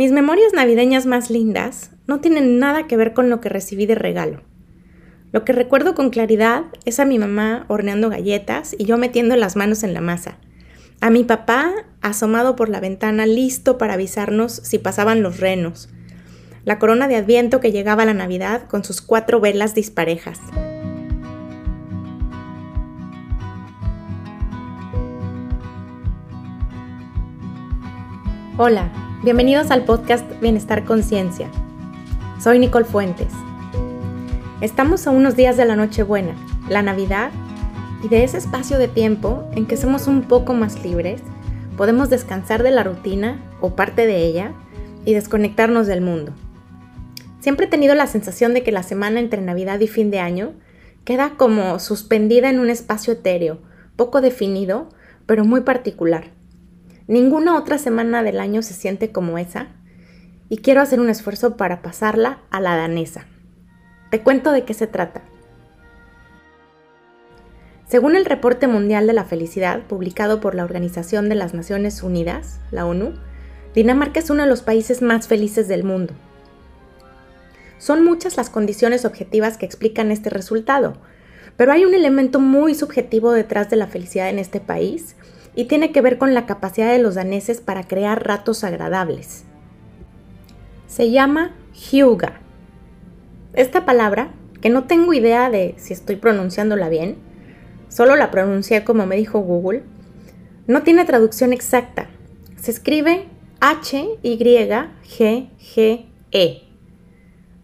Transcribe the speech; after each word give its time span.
Mis 0.00 0.12
memorias 0.12 0.54
navideñas 0.54 1.04
más 1.04 1.28
lindas 1.28 1.90
no 2.06 2.20
tienen 2.20 2.58
nada 2.58 2.86
que 2.86 2.96
ver 2.96 3.12
con 3.12 3.28
lo 3.28 3.42
que 3.42 3.50
recibí 3.50 3.84
de 3.84 3.94
regalo. 3.94 4.40
Lo 5.30 5.44
que 5.44 5.52
recuerdo 5.52 5.94
con 5.94 6.08
claridad 6.08 6.62
es 6.86 6.98
a 7.00 7.04
mi 7.04 7.18
mamá 7.18 7.66
horneando 7.68 8.08
galletas 8.08 8.74
y 8.78 8.86
yo 8.86 8.96
metiendo 8.96 9.36
las 9.36 9.56
manos 9.56 9.82
en 9.82 9.92
la 9.92 10.00
masa. 10.00 10.38
A 11.02 11.10
mi 11.10 11.22
papá 11.22 11.74
asomado 12.00 12.56
por 12.56 12.70
la 12.70 12.80
ventana 12.80 13.26
listo 13.26 13.76
para 13.76 13.92
avisarnos 13.92 14.52
si 14.54 14.78
pasaban 14.78 15.22
los 15.22 15.38
renos. 15.38 15.90
La 16.64 16.78
corona 16.78 17.06
de 17.06 17.16
adviento 17.16 17.60
que 17.60 17.70
llegaba 17.70 18.04
a 18.04 18.06
la 18.06 18.14
Navidad 18.14 18.68
con 18.68 18.84
sus 18.84 19.02
cuatro 19.02 19.38
velas 19.38 19.74
disparejas. 19.74 20.40
Hola, 28.56 28.90
bienvenidos 29.22 29.70
al 29.70 29.84
podcast 29.84 30.24
Bienestar 30.40 30.84
Conciencia. 30.84 31.50
Soy 32.42 32.58
Nicole 32.58 32.86
Fuentes. 32.86 33.28
Estamos 34.62 35.06
a 35.06 35.10
unos 35.10 35.36
días 35.36 35.58
de 35.58 35.66
la 35.66 35.76
Nochebuena, 35.76 36.34
la 36.70 36.80
Navidad, 36.80 37.30
y 38.02 38.08
de 38.08 38.24
ese 38.24 38.38
espacio 38.38 38.78
de 38.78 38.88
tiempo 38.88 39.44
en 39.52 39.66
que 39.66 39.76
somos 39.76 40.06
un 40.06 40.22
poco 40.22 40.54
más 40.54 40.82
libres, 40.82 41.20
podemos 41.76 42.08
descansar 42.08 42.62
de 42.62 42.70
la 42.70 42.82
rutina 42.82 43.38
o 43.60 43.76
parte 43.76 44.06
de 44.06 44.24
ella 44.24 44.54
y 45.04 45.12
desconectarnos 45.12 45.86
del 45.86 46.00
mundo. 46.00 46.32
Siempre 47.40 47.66
he 47.66 47.68
tenido 47.68 47.94
la 47.94 48.06
sensación 48.06 48.54
de 48.54 48.62
que 48.62 48.72
la 48.72 48.82
semana 48.82 49.20
entre 49.20 49.42
Navidad 49.42 49.80
y 49.80 49.86
fin 49.86 50.10
de 50.10 50.20
año 50.20 50.54
queda 51.04 51.32
como 51.36 51.78
suspendida 51.78 52.48
en 52.48 52.58
un 52.58 52.70
espacio 52.70 53.12
etéreo, 53.12 53.58
poco 53.96 54.22
definido, 54.22 54.88
pero 55.26 55.44
muy 55.44 55.60
particular 55.60 56.39
Ninguna 57.10 57.58
otra 57.58 57.76
semana 57.76 58.22
del 58.22 58.38
año 58.38 58.62
se 58.62 58.72
siente 58.72 59.10
como 59.10 59.36
esa 59.36 59.66
y 60.48 60.58
quiero 60.58 60.80
hacer 60.80 61.00
un 61.00 61.08
esfuerzo 61.08 61.56
para 61.56 61.82
pasarla 61.82 62.38
a 62.52 62.60
la 62.60 62.76
danesa. 62.76 63.26
Te 64.12 64.20
cuento 64.20 64.52
de 64.52 64.64
qué 64.64 64.74
se 64.74 64.86
trata. 64.86 65.22
Según 67.88 68.14
el 68.14 68.26
Reporte 68.26 68.68
Mundial 68.68 69.08
de 69.08 69.12
la 69.12 69.24
Felicidad 69.24 69.88
publicado 69.88 70.40
por 70.40 70.54
la 70.54 70.62
Organización 70.62 71.28
de 71.28 71.34
las 71.34 71.52
Naciones 71.52 72.00
Unidas, 72.04 72.60
la 72.70 72.86
ONU, 72.86 73.14
Dinamarca 73.74 74.20
es 74.20 74.30
uno 74.30 74.44
de 74.44 74.48
los 74.48 74.62
países 74.62 75.02
más 75.02 75.26
felices 75.26 75.66
del 75.66 75.82
mundo. 75.82 76.14
Son 77.78 78.04
muchas 78.04 78.36
las 78.36 78.50
condiciones 78.50 79.04
objetivas 79.04 79.58
que 79.58 79.66
explican 79.66 80.12
este 80.12 80.30
resultado, 80.30 80.92
pero 81.56 81.72
hay 81.72 81.84
un 81.84 81.94
elemento 81.94 82.38
muy 82.38 82.76
subjetivo 82.76 83.32
detrás 83.32 83.68
de 83.68 83.74
la 83.74 83.88
felicidad 83.88 84.28
en 84.28 84.38
este 84.38 84.60
país 84.60 85.16
y 85.54 85.64
tiene 85.64 85.92
que 85.92 86.00
ver 86.00 86.18
con 86.18 86.34
la 86.34 86.46
capacidad 86.46 86.92
de 86.92 86.98
los 86.98 87.14
daneses 87.14 87.60
para 87.60 87.86
crear 87.86 88.26
ratos 88.26 88.64
agradables. 88.64 89.44
Se 90.86 91.10
llama 91.10 91.52
hyuga. 91.72 92.40
Esta 93.52 93.84
palabra, 93.84 94.30
que 94.60 94.70
no 94.70 94.84
tengo 94.84 95.12
idea 95.12 95.50
de 95.50 95.74
si 95.78 95.92
estoy 95.92 96.16
pronunciándola 96.16 96.88
bien, 96.88 97.16
solo 97.88 98.16
la 98.16 98.30
pronuncié 98.30 98.84
como 98.84 99.06
me 99.06 99.16
dijo 99.16 99.40
Google, 99.40 99.82
no 100.66 100.82
tiene 100.82 101.04
traducción 101.04 101.52
exacta. 101.52 102.08
Se 102.56 102.70
escribe 102.70 103.26
H-Y-G-G-E. 103.60 104.20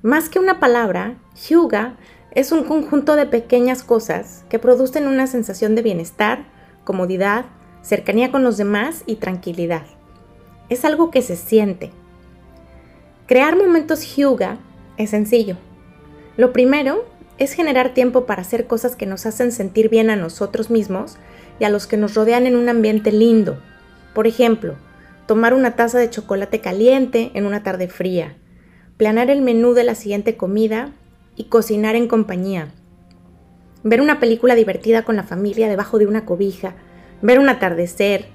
Más 0.02 0.28
que 0.28 0.38
una 0.38 0.60
palabra, 0.60 1.18
hyuga 1.34 1.96
es 2.32 2.52
un 2.52 2.64
conjunto 2.64 3.16
de 3.16 3.26
pequeñas 3.26 3.82
cosas 3.82 4.44
que 4.48 4.58
producen 4.58 5.08
una 5.08 5.26
sensación 5.26 5.74
de 5.74 5.82
bienestar, 5.82 6.44
comodidad, 6.84 7.46
cercanía 7.86 8.32
con 8.32 8.42
los 8.42 8.56
demás 8.56 9.04
y 9.06 9.16
tranquilidad. 9.16 9.84
Es 10.68 10.84
algo 10.84 11.12
que 11.12 11.22
se 11.22 11.36
siente. 11.36 11.92
Crear 13.28 13.56
momentos 13.56 14.02
Hyuga 14.02 14.58
es 14.96 15.10
sencillo. 15.10 15.56
Lo 16.36 16.52
primero 16.52 17.04
es 17.38 17.52
generar 17.52 17.94
tiempo 17.94 18.26
para 18.26 18.42
hacer 18.42 18.66
cosas 18.66 18.96
que 18.96 19.06
nos 19.06 19.24
hacen 19.24 19.52
sentir 19.52 19.88
bien 19.88 20.10
a 20.10 20.16
nosotros 20.16 20.68
mismos 20.68 21.16
y 21.60 21.64
a 21.64 21.70
los 21.70 21.86
que 21.86 21.96
nos 21.96 22.14
rodean 22.14 22.46
en 22.46 22.56
un 22.56 22.68
ambiente 22.68 23.12
lindo. 23.12 23.62
Por 24.14 24.26
ejemplo, 24.26 24.74
tomar 25.26 25.54
una 25.54 25.76
taza 25.76 25.98
de 25.98 26.10
chocolate 26.10 26.60
caliente 26.60 27.30
en 27.34 27.46
una 27.46 27.62
tarde 27.62 27.86
fría, 27.86 28.36
planear 28.96 29.30
el 29.30 29.42
menú 29.42 29.74
de 29.74 29.84
la 29.84 29.94
siguiente 29.94 30.36
comida 30.36 30.90
y 31.36 31.44
cocinar 31.44 31.94
en 31.94 32.08
compañía. 32.08 32.72
Ver 33.84 34.00
una 34.00 34.18
película 34.18 34.56
divertida 34.56 35.04
con 35.04 35.14
la 35.14 35.22
familia 35.22 35.68
debajo 35.68 35.98
de 36.00 36.06
una 36.06 36.24
cobija 36.24 36.74
ver 37.22 37.38
un 37.38 37.48
atardecer, 37.48 38.26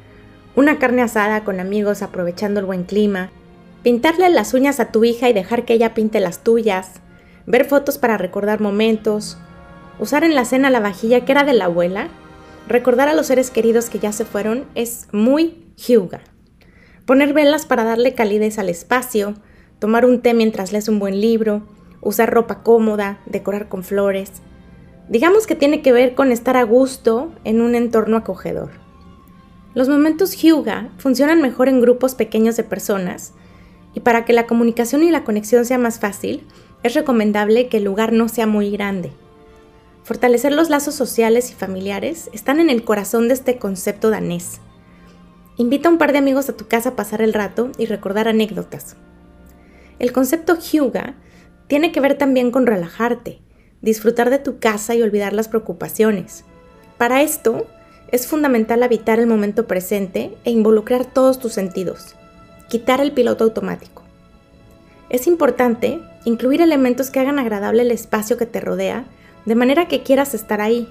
una 0.55 0.79
carne 0.79 1.01
asada 1.01 1.43
con 1.43 1.59
amigos 1.59 2.01
aprovechando 2.01 2.59
el 2.59 2.65
buen 2.65 2.83
clima, 2.83 3.31
pintarle 3.83 4.29
las 4.29 4.53
uñas 4.53 4.79
a 4.79 4.91
tu 4.91 5.03
hija 5.03 5.29
y 5.29 5.33
dejar 5.33 5.65
que 5.65 5.73
ella 5.73 5.93
pinte 5.93 6.19
las 6.19 6.43
tuyas, 6.43 7.01
ver 7.45 7.65
fotos 7.65 7.97
para 7.97 8.17
recordar 8.17 8.59
momentos, 8.59 9.37
usar 9.99 10.23
en 10.23 10.35
la 10.35 10.45
cena 10.45 10.69
la 10.69 10.79
vajilla 10.79 11.25
que 11.25 11.31
era 11.31 11.43
de 11.43 11.53
la 11.53 11.65
abuela, 11.65 12.09
recordar 12.67 13.07
a 13.07 13.13
los 13.13 13.27
seres 13.27 13.49
queridos 13.51 13.89
que 13.89 13.99
ya 13.99 14.11
se 14.11 14.25
fueron 14.25 14.65
es 14.75 15.07
muy 15.11 15.65
hyuga. 15.75 16.21
Poner 17.05 17.33
velas 17.33 17.65
para 17.65 17.83
darle 17.83 18.13
calidez 18.13 18.59
al 18.59 18.69
espacio, 18.69 19.33
tomar 19.79 20.05
un 20.05 20.21
té 20.21 20.33
mientras 20.33 20.71
lees 20.71 20.87
un 20.87 20.99
buen 20.99 21.19
libro, 21.19 21.63
usar 22.01 22.31
ropa 22.31 22.63
cómoda, 22.63 23.19
decorar 23.25 23.67
con 23.69 23.83
flores, 23.83 24.31
Digamos 25.11 25.45
que 25.45 25.55
tiene 25.55 25.81
que 25.81 25.91
ver 25.91 26.15
con 26.15 26.31
estar 26.31 26.55
a 26.55 26.63
gusto 26.63 27.33
en 27.43 27.59
un 27.59 27.75
entorno 27.75 28.15
acogedor. 28.15 28.71
Los 29.73 29.89
momentos 29.89 30.31
Hyuga 30.41 30.87
funcionan 30.99 31.41
mejor 31.41 31.67
en 31.67 31.81
grupos 31.81 32.15
pequeños 32.15 32.55
de 32.55 32.63
personas 32.63 33.33
y 33.93 33.99
para 33.99 34.23
que 34.23 34.31
la 34.31 34.47
comunicación 34.47 35.03
y 35.03 35.11
la 35.11 35.25
conexión 35.25 35.65
sea 35.65 35.77
más 35.77 35.99
fácil, 35.99 36.47
es 36.81 36.93
recomendable 36.93 37.67
que 37.67 37.75
el 37.75 37.83
lugar 37.83 38.13
no 38.13 38.29
sea 38.29 38.47
muy 38.47 38.71
grande. 38.71 39.11
Fortalecer 40.03 40.53
los 40.53 40.69
lazos 40.69 40.95
sociales 40.95 41.51
y 41.51 41.55
familiares 41.55 42.29
están 42.31 42.61
en 42.61 42.69
el 42.69 42.85
corazón 42.85 43.27
de 43.27 43.33
este 43.33 43.57
concepto 43.57 44.11
danés. 44.11 44.61
Invita 45.57 45.89
a 45.89 45.91
un 45.91 45.97
par 45.97 46.13
de 46.13 46.19
amigos 46.19 46.47
a 46.47 46.55
tu 46.55 46.69
casa 46.69 46.91
a 46.91 46.95
pasar 46.95 47.21
el 47.21 47.33
rato 47.33 47.73
y 47.77 47.85
recordar 47.85 48.29
anécdotas. 48.29 48.95
El 49.99 50.13
concepto 50.13 50.57
Hyuga 50.57 51.15
tiene 51.67 51.91
que 51.91 51.99
ver 51.99 52.17
también 52.17 52.49
con 52.49 52.65
relajarte, 52.65 53.41
disfrutar 53.81 54.29
de 54.29 54.39
tu 54.39 54.59
casa 54.59 54.95
y 54.95 55.01
olvidar 55.01 55.33
las 55.33 55.47
preocupaciones. 55.47 56.45
Para 56.97 57.21
esto, 57.21 57.67
es 58.11 58.27
fundamental 58.27 58.83
habitar 58.83 59.19
el 59.19 59.27
momento 59.27 59.67
presente 59.67 60.35
e 60.43 60.51
involucrar 60.51 61.05
todos 61.05 61.39
tus 61.39 61.53
sentidos, 61.53 62.15
quitar 62.69 63.01
el 63.01 63.11
piloto 63.11 63.43
automático. 63.45 64.03
Es 65.09 65.27
importante 65.27 66.01
incluir 66.25 66.61
elementos 66.61 67.09
que 67.09 67.19
hagan 67.19 67.39
agradable 67.39 67.81
el 67.81 67.91
espacio 67.91 68.37
que 68.37 68.45
te 68.45 68.61
rodea, 68.61 69.05
de 69.45 69.55
manera 69.55 69.87
que 69.87 70.03
quieras 70.03 70.33
estar 70.33 70.61
ahí. 70.61 70.87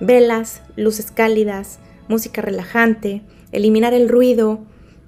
Velas, 0.00 0.62
luces 0.76 1.10
cálidas, 1.10 1.78
música 2.08 2.40
relajante, 2.40 3.22
eliminar 3.52 3.94
el 3.94 4.08
ruido, 4.08 4.60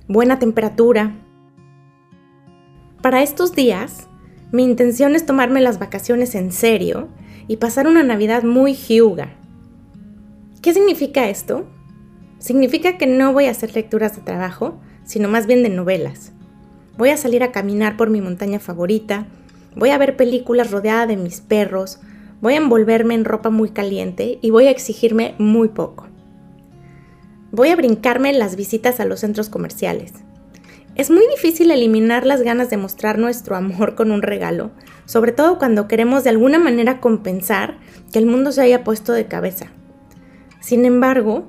buena 0.09 0.39
temperatura. 0.39 1.15
Para 3.03 3.23
estos 3.23 3.55
días, 3.55 4.09
mi 4.57 4.65
intención 4.65 5.15
es 5.15 5.27
tomarme 5.27 5.61
las 5.61 5.79
vacaciones 5.79 6.35
en 6.35 6.51
serio 6.51 7.09
y 7.47 7.59
pasar 7.59 7.87
una 7.87 8.03
Navidad 8.03 8.43
muy 8.43 8.73
hyuga. 8.73 9.35
¿Qué 10.63 10.73
significa 10.73 11.29
esto? 11.29 11.67
Significa 12.39 12.97
que 12.97 13.07
no 13.07 13.35
voy 13.35 13.45
a 13.45 13.51
hacer 13.51 13.75
lecturas 13.75 14.17
de 14.17 14.23
trabajo, 14.23 14.81
sino 15.05 15.29
más 15.29 15.47
bien 15.47 15.63
de 15.63 15.69
novelas. 15.69 16.33
Voy 16.97 17.11
a 17.11 17.19
salir 17.19 17.43
a 17.43 17.53
caminar 17.53 17.99
por 17.99 18.09
mi 18.09 18.23
montaña 18.23 18.59
favorita, 18.59 19.27
voy 19.75 19.91
a 19.91 19.99
ver 19.99 20.17
películas 20.17 20.71
rodeada 20.71 21.07
de 21.07 21.19
mis 21.19 21.43
perros, 21.43 22.01
voy 22.41 22.55
a 22.55 22.57
envolverme 22.57 23.15
en 23.15 23.27
ropa 23.27 23.51
muy 23.51 23.69
caliente 23.69 24.39
y 24.41 24.51
voy 24.51 24.69
a 24.69 24.71
exigirme 24.71 25.35
muy 25.37 25.69
poco. 25.69 26.07
Voy 27.53 27.69
a 27.69 27.77
brincarme 27.77 28.33
las 28.33 28.57
visitas 28.57 29.01
a 29.01 29.05
los 29.05 29.21
centros 29.21 29.51
comerciales. 29.51 30.15
Es 30.97 31.11
muy 31.11 31.25
difícil 31.29 31.71
eliminar 31.71 32.25
las 32.25 32.41
ganas 32.41 32.71
de 32.71 32.79
mostrar 32.79 33.19
nuestro 33.19 33.55
amor 33.55 33.95
con 33.95 34.11
un 34.11 34.23
regalo, 34.23 34.71
sobre 35.05 35.31
todo 35.31 35.59
cuando 35.59 35.89
queremos 35.89 36.25
de 36.25 36.31
alguna 36.31 36.59
manera 36.59 37.01
compensar 37.01 37.77
que 38.15 38.19
el 38.19 38.25
mundo 38.25 38.51
se 38.51 38.63
haya 38.63 38.83
puesto 38.83 39.13
de 39.13 39.27
cabeza. 39.27 39.67
Sin 40.61 40.87
embargo, 40.87 41.49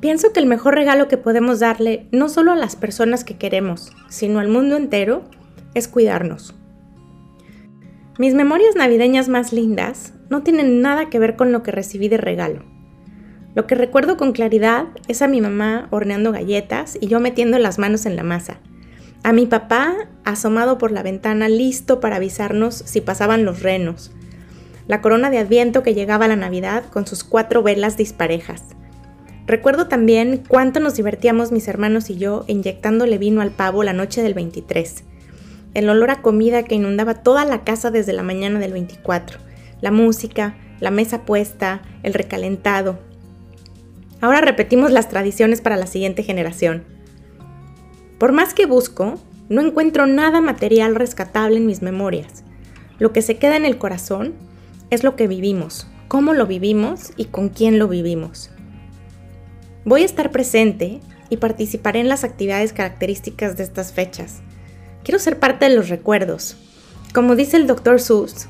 pienso 0.00 0.32
que 0.32 0.40
el 0.40 0.46
mejor 0.46 0.74
regalo 0.74 1.06
que 1.06 1.18
podemos 1.18 1.60
darle 1.60 2.06
no 2.12 2.30
solo 2.30 2.52
a 2.52 2.56
las 2.56 2.76
personas 2.76 3.24
que 3.24 3.36
queremos, 3.36 3.92
sino 4.08 4.38
al 4.38 4.48
mundo 4.48 4.78
entero, 4.78 5.22
es 5.74 5.86
cuidarnos. 5.86 6.54
Mis 8.18 8.32
memorias 8.32 8.74
navideñas 8.74 9.28
más 9.28 9.52
lindas 9.52 10.14
no 10.30 10.42
tienen 10.42 10.80
nada 10.80 11.10
que 11.10 11.18
ver 11.18 11.36
con 11.36 11.52
lo 11.52 11.62
que 11.62 11.72
recibí 11.72 12.08
de 12.08 12.16
regalo. 12.16 12.62
Lo 13.54 13.66
que 13.66 13.74
recuerdo 13.74 14.16
con 14.16 14.32
claridad 14.32 14.86
es 15.08 15.20
a 15.20 15.28
mi 15.28 15.42
mamá 15.42 15.88
horneando 15.90 16.32
galletas 16.32 16.96
y 16.98 17.08
yo 17.08 17.20
metiendo 17.20 17.58
las 17.58 17.78
manos 17.78 18.06
en 18.06 18.16
la 18.16 18.22
masa 18.22 18.60
a 19.22 19.32
mi 19.32 19.46
papá 19.46 19.94
asomado 20.24 20.78
por 20.78 20.92
la 20.92 21.02
ventana 21.02 21.48
listo 21.48 22.00
para 22.00 22.16
avisarnos 22.16 22.74
si 22.74 23.00
pasaban 23.00 23.44
los 23.44 23.62
renos. 23.62 24.12
La 24.86 25.00
corona 25.00 25.30
de 25.30 25.38
adviento 25.38 25.82
que 25.82 25.94
llegaba 25.94 26.26
a 26.26 26.28
la 26.28 26.36
Navidad 26.36 26.84
con 26.90 27.06
sus 27.06 27.24
cuatro 27.24 27.62
velas 27.62 27.96
disparejas. 27.96 28.62
Recuerdo 29.46 29.88
también 29.88 30.42
cuánto 30.46 30.78
nos 30.78 30.94
divertíamos 30.96 31.52
mis 31.52 31.68
hermanos 31.68 32.10
y 32.10 32.16
yo 32.16 32.44
inyectándole 32.48 33.18
vino 33.18 33.40
al 33.40 33.50
pavo 33.50 33.82
la 33.82 33.92
noche 33.92 34.22
del 34.22 34.34
23. 34.34 35.04
el 35.74 35.88
olor 35.88 36.10
a 36.10 36.22
comida 36.22 36.64
que 36.64 36.74
inundaba 36.74 37.14
toda 37.22 37.44
la 37.44 37.62
casa 37.62 37.90
desde 37.90 38.12
la 38.12 38.22
mañana 38.22 38.58
del 38.58 38.72
24, 38.72 39.38
la 39.80 39.90
música, 39.90 40.56
la 40.80 40.90
mesa 40.90 41.24
puesta, 41.24 41.82
el 42.02 42.14
recalentado. 42.14 42.98
Ahora 44.20 44.40
repetimos 44.40 44.90
las 44.90 45.08
tradiciones 45.08 45.60
para 45.60 45.76
la 45.76 45.86
siguiente 45.86 46.22
generación. 46.22 46.84
Por 48.18 48.32
más 48.32 48.52
que 48.52 48.66
busco, 48.66 49.14
no 49.48 49.62
encuentro 49.62 50.06
nada 50.06 50.40
material 50.40 50.94
rescatable 50.94 51.56
en 51.56 51.66
mis 51.66 51.82
memorias. 51.82 52.44
Lo 52.98 53.12
que 53.12 53.22
se 53.22 53.38
queda 53.38 53.56
en 53.56 53.64
el 53.64 53.78
corazón 53.78 54.34
es 54.90 55.04
lo 55.04 55.14
que 55.14 55.28
vivimos, 55.28 55.86
cómo 56.08 56.34
lo 56.34 56.46
vivimos 56.46 57.12
y 57.16 57.26
con 57.26 57.48
quién 57.48 57.78
lo 57.78 57.86
vivimos. 57.86 58.50
Voy 59.84 60.02
a 60.02 60.06
estar 60.06 60.30
presente 60.30 61.00
y 61.30 61.36
participaré 61.36 62.00
en 62.00 62.08
las 62.08 62.24
actividades 62.24 62.72
características 62.72 63.56
de 63.56 63.62
estas 63.62 63.92
fechas. 63.92 64.40
Quiero 65.04 65.18
ser 65.18 65.38
parte 65.38 65.68
de 65.68 65.76
los 65.76 65.88
recuerdos. 65.88 66.56
Como 67.14 67.36
dice 67.36 67.56
el 67.56 67.66
Dr. 67.66 68.00
Seuss, 68.00 68.48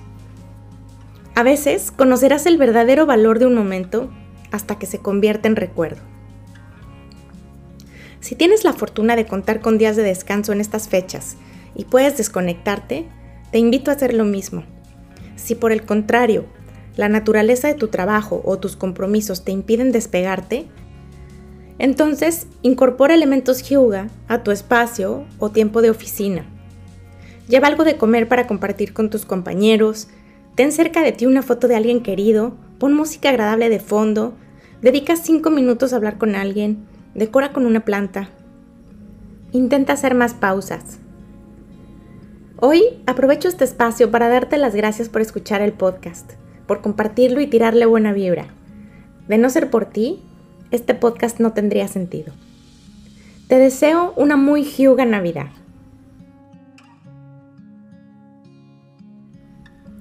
a 1.35 1.43
veces 1.43 1.93
conocerás 1.93 2.47
el 2.47 2.59
verdadero 2.59 3.06
valor 3.06 3.38
de 3.38 3.47
un 3.47 3.55
momento 3.55 4.11
hasta 4.50 4.79
que 4.79 4.87
se 4.87 4.99
convierte 4.99 5.47
en 5.47 5.56
recuerdo. 5.56 6.00
Si 8.20 8.35
tienes 8.35 8.65
la 8.65 8.73
fortuna 8.73 9.17
de 9.17 9.26
contar 9.26 9.61
con 9.61 9.79
días 9.79 9.97
de 9.97 10.03
descanso 10.03 10.53
en 10.53 10.61
estas 10.61 10.88
fechas 10.88 11.37
y 11.75 11.85
puedes 11.85 12.17
desconectarte, 12.17 13.09
te 13.53 13.59
invito 13.59 13.91
a 13.91 13.94
hacer 13.94 14.15
lo 14.15 14.25
mismo. 14.25 14.65
Si 15.37 15.55
por 15.55 15.73
el 15.73 15.82
contrario, 15.85 16.47
la 16.97 17.09
naturaleza 17.09 17.69
de 17.69 17.75
tu 17.75 17.88
trabajo 17.88 18.43
o 18.44 18.59
tus 18.59 18.76
compromisos 18.76 19.44
te 19.44 19.53
impiden 19.53 19.93
despegarte, 19.93 20.67
entonces 21.79 22.49
incorpora 22.62 23.15
elementos 23.15 23.62
Hyuga 23.62 24.09
a 24.26 24.43
tu 24.43 24.50
espacio 24.50 25.25
o 25.38 25.50
tiempo 25.50 25.81
de 25.81 25.91
oficina. 25.91 26.44
Lleva 27.49 27.69
algo 27.69 27.85
de 27.85 27.97
comer 27.97 28.26
para 28.26 28.49
compartir 28.49 28.93
con 28.93 29.11
tus 29.11 29.25
compañeros, 29.25 30.09
ten 30.56 30.73
cerca 30.73 31.03
de 31.03 31.12
ti 31.12 31.25
una 31.25 31.43
foto 31.43 31.69
de 31.69 31.76
alguien 31.76 32.03
querido, 32.03 32.56
pon 32.79 32.94
música 32.94 33.29
agradable 33.29 33.69
de 33.69 33.79
fondo, 33.79 34.35
dedica 34.82 35.14
5 35.14 35.49
minutos 35.50 35.93
a 35.93 35.97
hablar 35.97 36.19
con 36.19 36.35
alguien, 36.35 36.85
decora 37.19 37.53
con 37.53 37.67
una 37.67 37.81
planta. 37.81 38.29
Intenta 39.50 39.93
hacer 39.93 40.15
más 40.15 40.35
pausas. 40.35 40.99
Hoy 42.61 42.82
aprovecho 43.06 43.49
este 43.49 43.65
espacio 43.65 44.11
para 44.11 44.29
darte 44.29 44.56
las 44.56 44.75
gracias 44.75 45.09
por 45.09 45.20
escuchar 45.20 45.61
el 45.61 45.73
podcast, 45.73 46.32
por 46.67 46.81
compartirlo 46.81 47.41
y 47.41 47.47
tirarle 47.47 47.87
buena 47.87 48.12
vibra. 48.12 48.47
De 49.26 49.37
no 49.37 49.50
ser 49.50 49.69
por 49.69 49.87
ti, 49.87 50.23
este 50.70 50.94
podcast 50.94 51.41
no 51.41 51.53
tendría 51.53 51.88
sentido. 51.88 52.32
Te 53.49 53.59
deseo 53.59 54.12
una 54.17 54.37
muy 54.37 54.62
Hyuga 54.62 55.05
Navidad. 55.05 55.49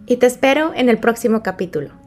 Y 0.05 0.17
te 0.17 0.25
espero 0.25 0.71
en 0.75 0.89
el 0.89 0.99
próximo 0.99 1.41
capítulo. 1.41 2.06